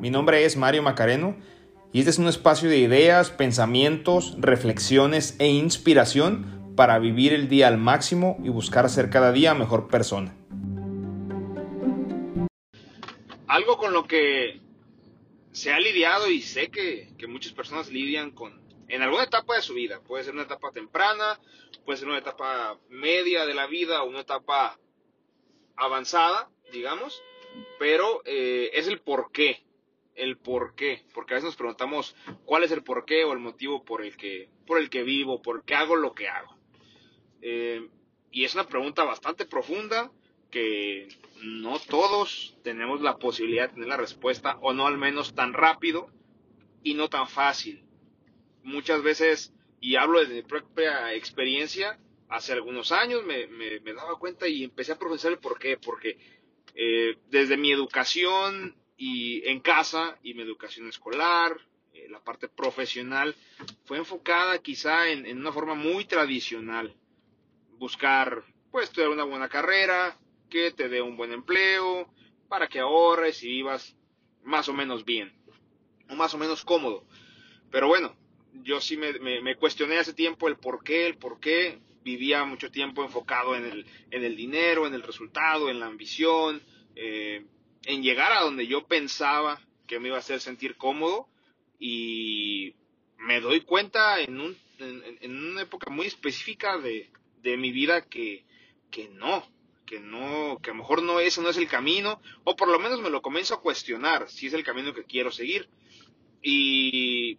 mi 0.00 0.10
nombre 0.10 0.44
es 0.44 0.56
Mario 0.56 0.82
Macareno 0.82 1.36
y 1.92 1.98
este 1.98 2.10
es 2.10 2.18
un 2.18 2.28
espacio 2.28 2.68
de 2.68 2.78
ideas, 2.78 3.30
pensamientos, 3.30 4.34
reflexiones 4.38 5.36
e 5.38 5.48
inspiración 5.48 6.72
para 6.76 6.98
vivir 6.98 7.34
el 7.34 7.48
día 7.48 7.68
al 7.68 7.76
máximo 7.76 8.38
y 8.42 8.48
buscar 8.48 8.88
ser 8.88 9.10
cada 9.10 9.32
día 9.32 9.54
mejor 9.54 9.88
persona. 9.88 10.34
Algo 13.46 13.76
con 13.76 13.92
lo 13.92 14.06
que 14.06 14.60
se 15.52 15.72
ha 15.72 15.80
lidiado 15.80 16.30
y 16.30 16.40
sé 16.40 16.70
que, 16.70 17.12
que 17.18 17.26
muchas 17.26 17.52
personas 17.52 17.90
lidian 17.90 18.30
con 18.30 18.60
en 18.88 19.02
alguna 19.02 19.24
etapa 19.24 19.54
de 19.54 19.62
su 19.62 19.74
vida, 19.74 20.00
puede 20.00 20.24
ser 20.24 20.34
una 20.34 20.42
etapa 20.42 20.72
temprana, 20.72 21.38
puede 21.84 21.98
ser 21.98 22.08
una 22.08 22.18
etapa 22.18 22.76
media 22.88 23.46
de 23.46 23.54
la 23.54 23.66
vida 23.66 24.02
una 24.02 24.20
etapa 24.20 24.78
avanzada, 25.76 26.50
digamos, 26.72 27.22
pero 27.78 28.22
eh, 28.24 28.70
es 28.74 28.88
el 28.88 29.00
por 29.00 29.30
qué, 29.32 29.62
el 30.20 30.36
por 30.36 30.74
qué, 30.74 31.04
porque 31.14 31.34
a 31.34 31.36
veces 31.36 31.46
nos 31.46 31.56
preguntamos 31.56 32.14
cuál 32.44 32.62
es 32.62 32.70
el 32.70 32.82
por 32.82 33.04
qué 33.04 33.24
o 33.24 33.32
el 33.32 33.38
motivo 33.38 33.84
por 33.84 34.04
el 34.04 34.16
que, 34.16 34.50
por 34.66 34.78
el 34.78 34.90
que 34.90 35.02
vivo, 35.02 35.40
por 35.40 35.64
qué 35.64 35.74
hago 35.74 35.96
lo 35.96 36.14
que 36.14 36.28
hago. 36.28 36.56
Eh, 37.40 37.88
y 38.30 38.44
es 38.44 38.54
una 38.54 38.68
pregunta 38.68 39.02
bastante 39.04 39.46
profunda 39.46 40.12
que 40.50 41.08
no 41.42 41.78
todos 41.78 42.56
tenemos 42.62 43.00
la 43.00 43.18
posibilidad 43.18 43.68
de 43.68 43.74
tener 43.74 43.88
la 43.88 43.96
respuesta, 43.96 44.58
o 44.60 44.72
no 44.72 44.86
al 44.86 44.98
menos 44.98 45.34
tan 45.34 45.54
rápido 45.54 46.10
y 46.82 46.94
no 46.94 47.08
tan 47.08 47.28
fácil. 47.28 47.84
Muchas 48.62 49.02
veces, 49.02 49.54
y 49.80 49.96
hablo 49.96 50.20
desde 50.20 50.34
mi 50.34 50.42
propia 50.42 51.14
experiencia, 51.14 51.98
hace 52.28 52.52
algunos 52.52 52.92
años 52.92 53.24
me, 53.24 53.46
me, 53.46 53.92
daba 53.94 54.18
cuenta 54.18 54.48
y 54.48 54.64
empecé 54.64 54.92
a 54.92 54.98
profesar 54.98 55.32
el 55.32 55.38
por 55.38 55.58
qué, 55.58 55.78
porque 55.78 56.18
eh, 56.74 57.16
desde 57.30 57.56
mi 57.56 57.72
educación 57.72 58.76
y 59.00 59.48
en 59.48 59.60
casa 59.60 60.18
y 60.22 60.34
mi 60.34 60.42
educación 60.42 60.86
escolar, 60.86 61.58
eh, 61.94 62.06
la 62.10 62.22
parte 62.22 62.48
profesional, 62.48 63.34
fue 63.84 63.96
enfocada 63.96 64.58
quizá 64.58 65.08
en, 65.08 65.38
una 65.38 65.52
forma 65.52 65.74
muy 65.74 66.04
tradicional. 66.04 66.94
Buscar, 67.78 68.44
pues, 68.70 68.84
estudiar 68.84 69.08
una 69.08 69.24
buena 69.24 69.48
carrera, 69.48 70.18
que 70.50 70.72
te 70.72 70.90
dé 70.90 71.00
un 71.00 71.16
buen 71.16 71.32
empleo, 71.32 72.12
para 72.46 72.68
que 72.68 72.78
ahorres 72.78 73.42
y 73.42 73.48
vivas 73.48 73.96
más 74.42 74.68
o 74.68 74.74
menos 74.74 75.06
bien, 75.06 75.32
o 76.10 76.14
más 76.14 76.34
o 76.34 76.38
menos 76.38 76.62
cómodo. 76.62 77.06
Pero 77.70 77.88
bueno, 77.88 78.14
yo 78.52 78.82
sí 78.82 78.98
me, 78.98 79.18
me 79.18 79.56
cuestioné 79.56 79.96
hace 79.96 80.12
tiempo 80.12 80.46
el 80.46 80.58
por 80.58 80.84
qué, 80.84 81.06
el 81.06 81.16
por 81.16 81.40
qué, 81.40 81.80
vivía 82.04 82.44
mucho 82.44 82.70
tiempo 82.70 83.02
enfocado 83.02 83.56
en 83.56 83.64
el, 83.64 83.86
en 84.10 84.24
el 84.24 84.36
dinero, 84.36 84.86
en 84.86 84.92
el 84.92 85.02
resultado, 85.02 85.70
en 85.70 85.80
la 85.80 85.86
ambición, 85.86 86.60
eh, 86.96 87.46
en 87.84 88.02
llegar 88.02 88.32
a 88.32 88.42
donde 88.42 88.66
yo 88.66 88.86
pensaba 88.86 89.60
que 89.86 89.98
me 89.98 90.08
iba 90.08 90.16
a 90.16 90.20
hacer 90.20 90.40
sentir 90.40 90.76
cómodo 90.76 91.28
y 91.78 92.74
me 93.18 93.40
doy 93.40 93.62
cuenta 93.62 94.20
en, 94.20 94.40
un, 94.40 94.56
en, 94.78 95.36
una 95.36 95.62
época 95.62 95.90
muy 95.90 96.06
específica 96.06 96.78
de, 96.78 97.10
de 97.42 97.56
mi 97.56 97.72
vida 97.72 98.02
que, 98.02 98.44
que 98.90 99.08
no, 99.08 99.46
que 99.86 100.00
no, 100.00 100.58
que 100.62 100.70
a 100.70 100.74
lo 100.74 100.78
mejor 100.78 101.02
no 101.02 101.20
ese 101.20 101.42
no 101.42 101.48
es 101.48 101.56
el 101.56 101.68
camino, 101.68 102.20
o 102.44 102.54
por 102.54 102.68
lo 102.68 102.78
menos 102.78 103.00
me 103.00 103.10
lo 103.10 103.22
comienzo 103.22 103.54
a 103.54 103.60
cuestionar 103.60 104.28
si 104.28 104.46
es 104.46 104.52
el 104.52 104.64
camino 104.64 104.94
que 104.94 105.04
quiero 105.04 105.32
seguir. 105.32 105.68
Y 106.42 107.38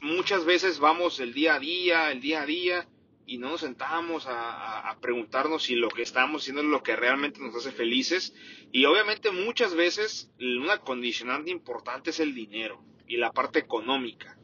muchas 0.00 0.44
veces 0.44 0.78
vamos 0.78 1.20
el 1.20 1.34
día 1.34 1.56
a 1.56 1.58
día, 1.58 2.12
el 2.12 2.20
día 2.20 2.42
a 2.42 2.46
día, 2.46 2.88
y 3.26 3.38
no 3.38 3.50
nos 3.50 3.60
sentamos 3.60 4.24
a, 4.28 4.96
preguntarnos 5.00 5.64
si 5.64 5.74
lo 5.74 5.88
que 5.88 6.02
estamos 6.02 6.42
haciendo 6.42 6.62
es 6.62 6.68
lo 6.68 6.82
que 6.82 6.94
realmente 6.94 7.40
nos 7.40 7.54
hace 7.56 7.72
felices. 7.72 8.32
Y 8.72 8.84
obviamente 8.84 9.30
muchas 9.32 9.74
veces 9.74 10.32
una 10.38 10.78
condicionante 10.78 11.50
importante 11.50 12.10
es 12.10 12.20
el 12.20 12.34
dinero 12.34 12.82
y 13.06 13.16
la 13.16 13.32
parte 13.32 13.58
económica, 13.58 14.38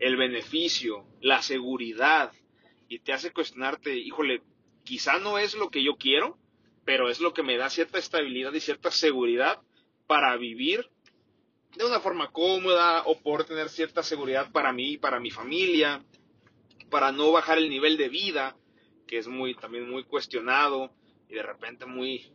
el 0.00 0.16
beneficio, 0.16 1.06
la 1.20 1.42
seguridad. 1.42 2.32
Y 2.88 2.98
te 2.98 3.12
hace 3.12 3.32
cuestionarte, 3.32 3.96
híjole, 3.96 4.42
quizá 4.82 5.18
no 5.18 5.38
es 5.38 5.54
lo 5.54 5.70
que 5.70 5.82
yo 5.82 5.96
quiero, 5.96 6.36
pero 6.84 7.08
es 7.08 7.20
lo 7.20 7.32
que 7.32 7.44
me 7.44 7.56
da 7.56 7.70
cierta 7.70 7.98
estabilidad 7.98 8.52
y 8.52 8.60
cierta 8.60 8.90
seguridad 8.90 9.62
para 10.06 10.36
vivir 10.36 10.90
de 11.76 11.84
una 11.84 12.00
forma 12.00 12.30
cómoda 12.30 13.02
o 13.06 13.18
por 13.20 13.44
tener 13.44 13.68
cierta 13.68 14.02
seguridad 14.02 14.50
para 14.52 14.72
mí 14.72 14.92
y 14.92 14.98
para 14.98 15.18
mi 15.18 15.30
familia 15.30 16.04
para 16.94 17.10
no 17.10 17.32
bajar 17.32 17.58
el 17.58 17.68
nivel 17.68 17.96
de 17.96 18.08
vida, 18.08 18.56
que 19.08 19.18
es 19.18 19.26
muy 19.26 19.56
también 19.56 19.90
muy 19.90 20.04
cuestionado 20.04 20.92
y 21.28 21.34
de 21.34 21.42
repente 21.42 21.86
muy 21.86 22.32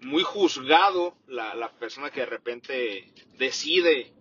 muy 0.00 0.22
juzgado 0.22 1.16
la, 1.26 1.72
persona 1.80 2.08
que 2.10 2.20
de 2.20 2.26
repente 2.26 3.12
decide 3.36 4.12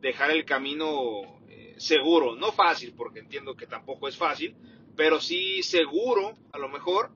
dejar 0.00 0.30
el 0.30 0.46
camino 0.46 1.42
eh, 1.50 1.74
seguro, 1.76 2.36
no 2.36 2.52
fácil, 2.52 2.94
porque 2.96 3.18
entiendo 3.18 3.54
que 3.54 3.66
tampoco 3.66 4.08
es 4.08 4.16
fácil, 4.16 4.56
pero 4.96 5.20
sí 5.20 5.62
seguro, 5.62 6.38
a 6.50 6.56
lo 6.56 6.70
mejor, 6.70 7.10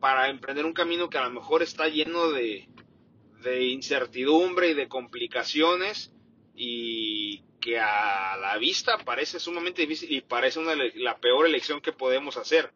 para 0.00 0.30
emprender 0.30 0.64
un 0.64 0.72
camino 0.72 1.10
que 1.10 1.18
a 1.18 1.24
lo 1.28 1.30
mejor 1.30 1.62
está 1.62 1.88
lleno 1.88 2.30
de, 2.30 2.70
de 3.42 3.64
incertidumbre 3.66 4.70
y 4.70 4.74
de 4.74 4.88
complicaciones 4.88 6.10
y 6.54 7.44
que 7.60 7.78
a 7.78 8.36
la 8.38 8.56
vista 8.56 8.98
parece 8.98 9.38
sumamente 9.38 9.82
difícil 9.82 10.10
y 10.10 10.22
parece 10.22 10.58
una, 10.58 10.74
la 10.94 11.18
peor 11.18 11.46
elección 11.46 11.80
que 11.80 11.92
podemos 11.92 12.36
hacer. 12.36 12.72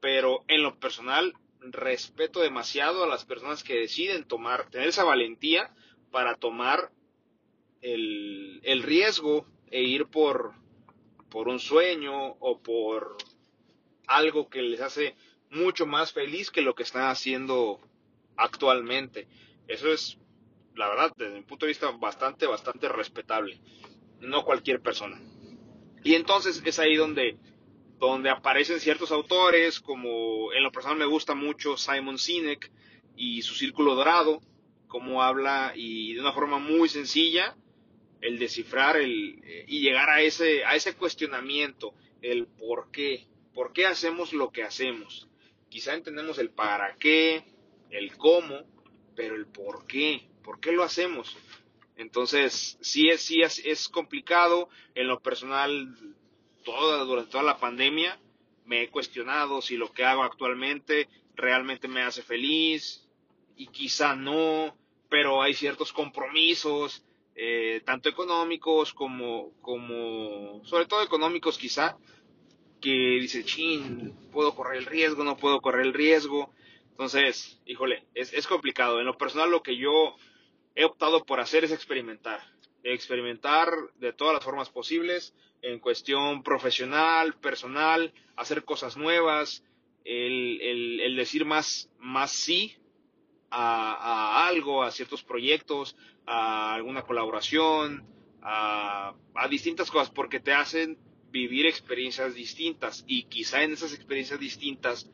Pero 0.00 0.44
en 0.48 0.62
lo 0.62 0.78
personal 0.78 1.34
respeto 1.60 2.40
demasiado 2.40 3.04
a 3.04 3.06
las 3.06 3.24
personas 3.24 3.62
que 3.62 3.78
deciden 3.78 4.24
tomar, 4.24 4.68
tener 4.70 4.88
esa 4.88 5.04
valentía 5.04 5.72
para 6.10 6.34
tomar 6.34 6.90
el, 7.82 8.60
el 8.64 8.82
riesgo 8.82 9.46
e 9.70 9.82
ir 9.82 10.06
por, 10.06 10.54
por 11.28 11.48
un 11.48 11.60
sueño 11.60 12.36
o 12.40 12.60
por 12.60 13.16
algo 14.06 14.48
que 14.48 14.62
les 14.62 14.80
hace 14.80 15.14
mucho 15.50 15.86
más 15.86 16.12
feliz 16.12 16.50
que 16.50 16.62
lo 16.62 16.74
que 16.74 16.82
están 16.82 17.08
haciendo 17.08 17.80
actualmente. 18.36 19.28
Eso 19.68 19.92
es, 19.92 20.18
la 20.74 20.88
verdad, 20.88 21.12
desde 21.16 21.34
mi 21.34 21.42
punto 21.42 21.66
de 21.66 21.70
vista, 21.70 21.90
bastante, 21.92 22.46
bastante 22.46 22.88
respetable 22.88 23.60
no 24.20 24.44
cualquier 24.44 24.80
persona. 24.80 25.20
Y 26.02 26.14
entonces 26.14 26.62
es 26.64 26.78
ahí 26.78 26.96
donde, 26.96 27.36
donde 27.98 28.30
aparecen 28.30 28.80
ciertos 28.80 29.12
autores, 29.12 29.80
como 29.80 30.52
en 30.52 30.62
lo 30.62 30.72
personal 30.72 30.98
me 30.98 31.06
gusta 31.06 31.34
mucho 31.34 31.76
Simon 31.76 32.18
Sinek 32.18 32.70
y 33.16 33.42
su 33.42 33.54
Círculo 33.54 33.94
Dorado, 33.94 34.40
como 34.88 35.22
habla 35.22 35.72
y 35.76 36.14
de 36.14 36.20
una 36.20 36.32
forma 36.32 36.58
muy 36.58 36.88
sencilla 36.88 37.56
el 38.20 38.38
descifrar 38.38 38.96
el, 38.96 39.40
eh, 39.44 39.64
y 39.66 39.80
llegar 39.80 40.10
a 40.10 40.20
ese, 40.20 40.64
a 40.64 40.74
ese 40.74 40.94
cuestionamiento, 40.94 41.94
el 42.20 42.46
por 42.46 42.90
qué, 42.90 43.26
por 43.54 43.72
qué 43.72 43.86
hacemos 43.86 44.32
lo 44.32 44.50
que 44.50 44.62
hacemos. 44.62 45.28
Quizá 45.68 45.94
entendemos 45.94 46.38
el 46.38 46.50
para 46.50 46.96
qué, 46.96 47.44
el 47.90 48.16
cómo, 48.16 48.66
pero 49.14 49.36
el 49.36 49.46
por 49.46 49.86
qué, 49.86 50.28
por 50.42 50.60
qué 50.60 50.72
lo 50.72 50.82
hacemos. 50.82 51.36
Entonces, 52.00 52.78
sí 52.80 53.10
es, 53.10 53.20
sí 53.20 53.42
es, 53.42 53.88
complicado. 53.90 54.70
En 54.94 55.06
lo 55.06 55.20
personal, 55.20 55.94
toda, 56.64 57.04
durante 57.04 57.30
toda 57.30 57.44
la 57.44 57.58
pandemia, 57.58 58.18
me 58.64 58.82
he 58.82 58.88
cuestionado 58.88 59.60
si 59.60 59.76
lo 59.76 59.92
que 59.92 60.04
hago 60.04 60.22
actualmente 60.22 61.08
realmente 61.34 61.88
me 61.88 62.00
hace 62.00 62.22
feliz 62.22 63.06
y 63.54 63.66
quizá 63.66 64.16
no, 64.16 64.74
pero 65.10 65.42
hay 65.42 65.52
ciertos 65.52 65.92
compromisos, 65.92 67.04
eh, 67.34 67.82
tanto 67.84 68.08
económicos 68.08 68.94
como, 68.94 69.52
como, 69.60 70.64
sobre 70.64 70.86
todo 70.86 71.02
económicos 71.02 71.58
quizá, 71.58 71.98
que 72.80 73.18
dice, 73.20 73.44
chin, 73.44 74.14
puedo 74.32 74.54
correr 74.54 74.78
el 74.78 74.86
riesgo, 74.86 75.22
no 75.22 75.36
puedo 75.36 75.60
correr 75.60 75.84
el 75.84 75.92
riesgo. 75.92 76.50
Entonces, 76.92 77.60
híjole, 77.66 78.06
es, 78.14 78.32
es 78.32 78.46
complicado. 78.46 79.00
En 79.00 79.06
lo 79.06 79.18
personal, 79.18 79.50
lo 79.50 79.62
que 79.62 79.76
yo 79.76 80.16
he 80.74 80.84
optado 80.84 81.24
por 81.24 81.40
hacer 81.40 81.64
es 81.64 81.72
experimentar. 81.72 82.40
Experimentar 82.82 83.68
de 83.96 84.12
todas 84.12 84.34
las 84.34 84.44
formas 84.44 84.70
posibles, 84.70 85.34
en 85.62 85.78
cuestión 85.78 86.42
profesional, 86.42 87.34
personal, 87.34 88.12
hacer 88.36 88.64
cosas 88.64 88.96
nuevas, 88.96 89.64
el, 90.04 91.14
decir 91.16 91.44
más, 91.44 91.90
más 91.98 92.30
sí 92.30 92.76
a, 93.50 94.46
algo, 94.46 94.82
a 94.82 94.90
ciertos 94.90 95.22
proyectos, 95.22 95.96
a 96.26 96.74
alguna 96.74 97.02
colaboración, 97.02 98.06
a, 98.42 99.14
a 99.34 99.48
distintas 99.48 99.90
cosas, 99.90 100.10
porque 100.10 100.40
te 100.40 100.52
hacen 100.52 100.98
vivir 101.30 101.66
experiencias 101.66 102.34
distintas 102.34 103.04
y 103.06 103.24
quizá 103.24 103.62
en 103.62 103.72
esas 103.72 103.92
experiencias 103.92 104.40
distintas 104.40 105.10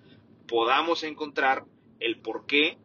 podamos 0.46 1.02
encontrar 1.02 1.64
el 2.00 2.20
por 2.20 2.46
qué 2.46 2.78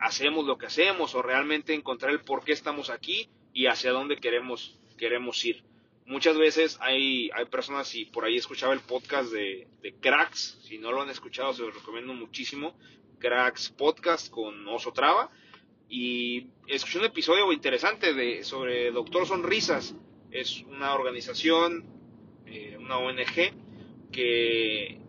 hacemos 0.00 0.46
lo 0.46 0.58
que 0.58 0.66
hacemos 0.66 1.14
o 1.14 1.22
realmente 1.22 1.74
encontrar 1.74 2.12
el 2.12 2.20
por 2.20 2.44
qué 2.44 2.52
estamos 2.52 2.90
aquí 2.90 3.28
y 3.52 3.66
hacia 3.66 3.92
dónde 3.92 4.16
queremos, 4.16 4.78
queremos 4.98 5.44
ir. 5.44 5.62
Muchas 6.06 6.36
veces 6.36 6.78
hay, 6.80 7.30
hay 7.34 7.44
personas, 7.44 7.94
y 7.94 8.06
por 8.06 8.24
ahí 8.24 8.36
escuchaba 8.36 8.72
el 8.72 8.80
podcast 8.80 9.30
de, 9.30 9.68
de 9.82 9.94
Cracks, 9.94 10.58
si 10.62 10.78
no 10.78 10.90
lo 10.90 11.02
han 11.02 11.10
escuchado 11.10 11.52
se 11.52 11.62
los 11.62 11.74
recomiendo 11.74 12.14
muchísimo, 12.14 12.76
Cracks 13.20 13.70
Podcast 13.70 14.30
con 14.30 14.66
Oso 14.66 14.92
Traba, 14.92 15.30
y 15.88 16.46
escuché 16.68 16.98
un 16.98 17.04
episodio 17.04 17.52
interesante 17.52 18.14
de, 18.14 18.44
sobre 18.44 18.92
Doctor 18.92 19.26
Sonrisas. 19.26 19.94
Es 20.30 20.62
una 20.62 20.94
organización, 20.94 21.84
eh, 22.46 22.76
una 22.78 22.98
ONG, 22.98 23.52
que, 24.12 25.00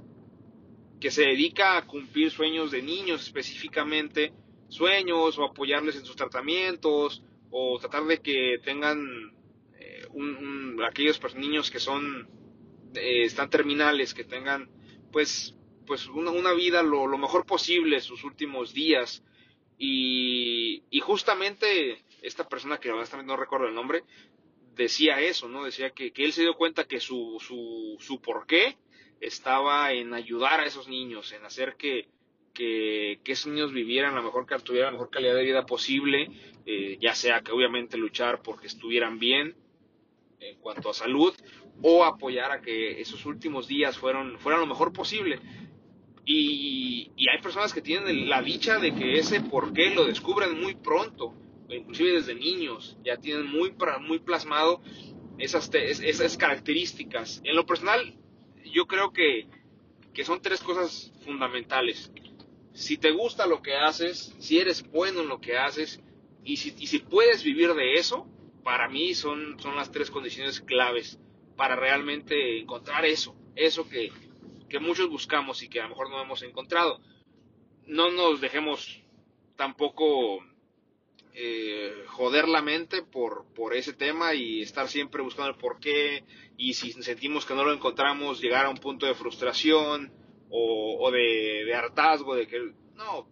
que 1.00 1.12
se 1.12 1.22
dedica 1.22 1.78
a 1.78 1.86
cumplir 1.86 2.32
sueños 2.32 2.72
de 2.72 2.82
niños 2.82 3.22
específicamente, 3.22 4.34
sueños 4.72 5.38
o 5.38 5.44
apoyarles 5.44 5.96
en 5.96 6.06
sus 6.06 6.16
tratamientos 6.16 7.24
o 7.52 7.78
tratar 7.80 8.06
de 8.06 8.22
que 8.22 8.60
tengan 8.64 9.34
eh, 9.78 10.08
aquellos 10.88 11.20
niños 11.36 11.70
que 11.70 11.80
son 11.80 12.28
eh, 12.96 13.24
están 13.26 13.50
terminales, 13.50 14.14
que 14.14 14.24
tengan 14.24 14.70
pues 15.12 15.56
pues 15.86 16.08
una, 16.08 16.32
una 16.32 16.54
vida 16.54 16.84
lo, 16.84 17.06
lo, 17.06 17.18
mejor 17.18 17.46
posible 17.46 18.00
sus 18.00 18.24
últimos 18.24 18.74
días 18.74 19.24
y, 19.84 20.84
justamente 21.02 22.04
esta 22.22 22.48
persona, 22.48 22.80
que 22.80 22.92
honestamente 22.92 23.32
no 23.32 23.36
recuerdo 23.36 23.68
el 23.68 23.74
nombre, 23.74 24.04
decía 24.76 25.20
eso, 25.20 25.50
¿no? 25.50 25.64
Decía 25.64 25.90
que, 25.90 26.14
él 26.16 26.34
se 26.34 26.44
dio 26.44 26.54
cuenta 26.54 26.88
que 26.88 27.00
su, 27.00 27.38
su, 27.40 27.98
su 28.00 28.22
porqué 28.22 28.78
estaba 29.20 29.92
en 29.92 30.14
ayudar 30.14 30.60
a 30.60 30.66
esos 30.66 30.88
niños, 30.88 31.32
en 31.32 31.44
hacer 31.46 31.76
que, 31.78 32.08
que, 32.54 33.20
esos 33.26 33.52
niños 33.52 33.74
vivieran 33.74 34.16
la 34.16 34.22
mejor, 34.22 34.46
tuvieran 34.64 34.88
la 34.88 34.92
mejor 34.94 35.10
calidad 35.10 35.36
de 35.36 35.44
vida 35.44 35.66
posible, 35.66 36.30
eh, 36.66 36.98
ya 37.00 37.16
sea 37.16 37.42
que 37.42 37.52
obviamente 37.52 37.98
luchar 37.98 38.42
porque 38.42 38.68
estuvieran 38.68 39.20
bien 39.20 39.56
en 40.40 40.58
cuanto 40.58 40.90
a 40.90 40.94
salud, 40.94 41.34
o 41.82 42.04
apoyar 42.04 42.52
a 42.52 42.62
que 42.62 43.00
esos 43.00 43.26
últimos 43.26 43.68
días 43.68 43.98
fueron, 43.98 44.38
fueran 44.40 44.62
lo 44.62 44.68
mejor 44.68 44.92
posible. 44.92 45.40
Y, 46.26 47.12
hay 47.32 47.42
personas 47.42 47.74
que 47.74 47.82
tienen 47.82 48.30
la 48.30 48.42
dicha 48.42 48.78
de 48.78 48.94
que 48.94 49.18
ese 49.18 49.42
por 49.42 49.74
qué 49.74 49.92
lo 49.92 50.06
descubren 50.06 50.60
muy 50.60 50.76
pronto, 50.76 51.34
inclusive 51.70 52.14
desde 52.14 52.36
niños, 52.36 52.98
ya 53.06 53.18
tienen 53.18 53.48
muy, 53.48 53.74
muy 54.02 54.20
plasmado 54.20 54.82
esas, 55.38 55.70
esas 55.74 56.38
características. 56.38 57.42
En 57.44 57.56
lo 57.56 57.66
personal, 57.66 58.16
yo 58.66 58.86
creo 58.86 59.14
que, 59.14 59.48
que 60.14 60.26
son 60.26 60.42
tres 60.42 60.62
cosas 60.62 61.14
fundamentales. 61.24 62.12
Si 62.74 62.98
te 62.98 63.12
gusta 63.12 63.48
lo 63.48 63.62
que 63.62 63.76
haces, 63.76 64.36
si 64.40 64.60
eres 64.60 64.84
bueno 64.90 65.22
en 65.22 65.28
lo 65.28 65.42
que 65.42 65.58
haces 65.58 66.02
y 66.44 66.58
si, 66.58 67.00
puedes 67.00 67.44
vivir 67.44 67.74
de 67.74 67.94
eso, 67.94 68.28
para 68.64 68.88
mí 68.90 69.14
son, 69.14 69.58
las 69.76 69.92
tres 69.92 70.10
condiciones 70.10 70.62
claves 70.62 71.20
para 71.56 71.76
realmente 71.76 72.60
encontrar 72.60 73.06
eso, 73.06 73.36
eso 73.56 73.88
que, 73.88 74.12
muchos 74.80 75.10
buscamos 75.10 75.62
y 75.62 75.70
que 75.70 75.82
a 75.82 75.84
lo 75.84 75.90
mejor 75.90 76.10
no 76.10 76.22
hemos 76.22 76.42
encontrado. 76.44 77.02
No 77.86 78.10
nos 78.10 78.40
dejemos 78.40 79.02
tampoco 79.58 80.40
eh, 81.34 82.06
joder 82.08 82.48
la 82.48 82.62
mente 82.62 83.04
por, 83.04 83.46
por 83.54 83.76
ese 83.76 83.92
tema 83.94 84.34
y 84.34 84.62
estar 84.62 84.88
siempre 84.88 85.22
buscando 85.22 85.52
el 85.52 85.58
por 85.58 85.80
qué 85.80 86.24
y 86.58 86.74
si 86.74 86.94
sentimos 86.94 87.46
que 87.46 87.54
no 87.54 87.66
lo 87.66 87.74
encontramos 87.74 88.42
llegar 88.42 88.66
a 88.66 88.70
un 88.70 88.78
punto 88.78 89.06
de 89.06 89.14
frustración 89.14 90.12
o, 90.52 91.10
de, 91.12 91.74
hartazgo 91.74 92.36
de 92.36 92.48
que 92.48 92.74
no 92.96 93.28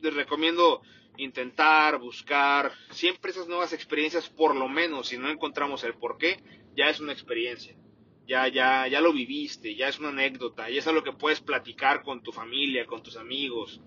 les 0.00 0.14
recomiendo 0.14 0.82
intentar 1.16 1.98
buscar 1.98 2.72
siempre 2.90 3.30
esas 3.30 3.48
nuevas 3.48 3.72
experiencias 3.72 4.28
por 4.28 4.54
lo 4.54 4.68
menos 4.68 5.08
si 5.08 5.18
no 5.18 5.30
encontramos 5.30 5.82
el 5.84 5.94
por 5.94 6.18
qué 6.18 6.38
ya 6.76 6.88
es 6.88 7.00
una 7.00 7.12
experiencia 7.12 7.76
ya, 8.26 8.48
ya, 8.48 8.88
ya 8.88 9.00
lo 9.00 9.12
viviste, 9.12 9.74
ya 9.74 9.88
es 9.88 9.98
una 9.98 10.08
anécdota, 10.08 10.68
ya 10.68 10.78
es 10.78 10.86
algo 10.86 11.02
que 11.02 11.12
puedes 11.12 11.40
platicar 11.40 12.02
con 12.02 12.22
tu 12.22 12.32
familia, 12.32 12.86
con 12.86 13.02
tus 13.02 13.16
amigos. 13.16 13.80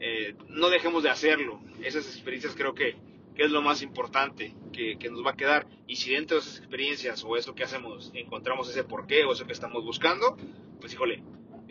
Eh, 0.00 0.34
no 0.48 0.70
dejemos 0.70 1.02
de 1.02 1.10
hacerlo. 1.10 1.60
Esas 1.82 2.06
experiencias 2.06 2.54
creo 2.56 2.74
que, 2.74 2.96
es 3.34 3.50
lo 3.50 3.62
más 3.62 3.80
importante 3.82 4.54
que, 4.72 4.96
nos 5.10 5.24
va 5.24 5.32
a 5.32 5.36
quedar. 5.36 5.66
Y 5.86 5.96
si 5.96 6.12
dentro 6.12 6.36
de 6.36 6.42
esas 6.42 6.58
experiencias 6.58 7.24
o 7.24 7.36
eso 7.36 7.54
que 7.54 7.64
hacemos 7.64 8.10
encontramos 8.14 8.68
ese 8.68 8.84
porqué 8.84 9.24
o 9.24 9.32
eso 9.32 9.46
que 9.46 9.52
estamos 9.52 9.84
buscando, 9.84 10.36
pues 10.80 10.92
híjole, 10.92 11.22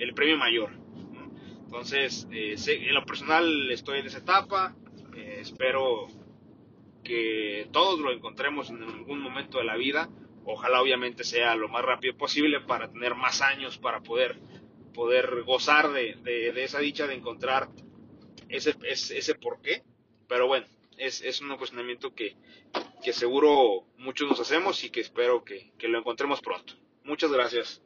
el 0.01 0.13
premio 0.13 0.37
mayor. 0.37 0.71
Entonces, 1.65 2.27
eh, 2.31 2.55
en 2.67 2.93
lo 2.93 3.05
personal 3.05 3.71
estoy 3.71 3.99
en 3.99 4.07
esa 4.07 4.19
etapa. 4.19 4.75
Eh, 5.15 5.37
espero 5.39 6.07
que 7.03 7.67
todos 7.71 7.99
lo 7.99 8.11
encontremos 8.11 8.69
en 8.69 8.83
algún 8.83 9.19
momento 9.19 9.57
de 9.57 9.63
la 9.63 9.77
vida 9.77 10.09
Ojalá 10.45 10.81
obviamente 10.81 11.23
sea 11.23 11.55
lo 11.55 11.69
más 11.69 11.83
rápido 11.83 12.15
posible 12.17 12.61
para 12.61 12.91
tener 12.91 13.15
más 13.15 13.41
años 13.41 13.77
para 13.77 14.01
poder, 14.01 14.39
poder 14.93 15.43
gozar 15.43 15.91
de, 15.91 16.17
esa 16.63 16.79
dicha 16.79 17.05
de 17.07 17.13
encontrar 17.13 17.69
ese, 18.49 18.75
ese, 18.83 19.17
ese 19.17 19.35
porqué. 19.35 19.83
Pero 20.27 20.47
bueno, 20.47 20.65
es, 20.97 21.21
es 21.21 21.41
un 21.41 21.55
cuestionamiento 21.57 22.15
que, 22.15 22.35
que 23.03 23.13
seguro 23.13 23.85
muchos 23.97 24.27
nos 24.27 24.39
hacemos 24.39 24.83
y 24.83 24.89
que 24.89 25.01
espero 25.01 25.43
que, 25.43 25.71
que 25.77 25.87
lo 25.87 25.99
encontremos 25.99 26.41
pronto. 26.41 26.73
Muchas 27.03 27.31
gracias. 27.31 27.83